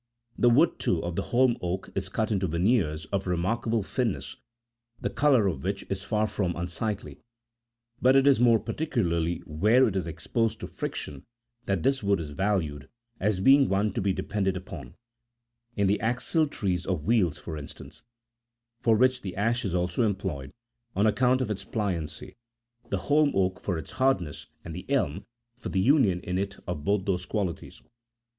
[0.35, 4.35] The wood, too, of the holm oak is cut into veneers of remarkable thinness,
[4.99, 7.19] the colour of which is far from un sightly;
[8.01, 11.23] but it is more particularly where it is exposed to friction
[11.67, 14.95] that this wood is valued, as being one to be depended upon;
[15.75, 18.01] in the axle trees of wheels, for instance;
[18.79, 20.51] for which the ash is also employed,
[20.95, 22.35] on account of its pliancy,
[22.89, 25.27] the holm oak for its hardness, and the elm,
[25.59, 27.83] for the union in it of both those qualities.